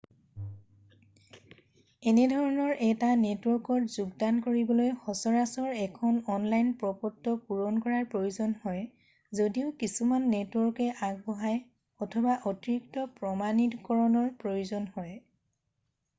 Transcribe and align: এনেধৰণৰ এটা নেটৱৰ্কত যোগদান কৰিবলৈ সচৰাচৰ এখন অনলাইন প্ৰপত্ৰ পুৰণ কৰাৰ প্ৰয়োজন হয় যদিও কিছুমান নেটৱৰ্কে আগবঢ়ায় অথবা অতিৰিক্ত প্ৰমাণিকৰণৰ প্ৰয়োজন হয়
এনেধৰণৰ 2.11 2.71
এটা 2.85 3.09
নেটৱৰ্কত 3.23 3.89
যোগদান 3.95 4.37
কৰিবলৈ 4.45 4.87
সচৰাচৰ 5.01 5.75
এখন 5.81 6.15
অনলাইন 6.37 6.71
প্ৰপত্ৰ 6.85 7.33
পুৰণ 7.51 7.77
কৰাৰ 7.83 8.07
প্ৰয়োজন 8.15 8.55
হয় 8.63 8.81
যদিও 9.41 9.69
কিছুমান 9.83 10.25
নেটৱৰ্কে 10.33 10.87
আগবঢ়ায় 11.09 11.59
অথবা 12.07 12.39
অতিৰিক্ত 12.53 13.05
প্ৰমাণিকৰণৰ 13.21 14.33
প্ৰয়োজন 14.41 14.89
হয় 14.97 15.15